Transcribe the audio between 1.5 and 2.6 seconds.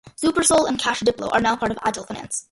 part of Agile Finance.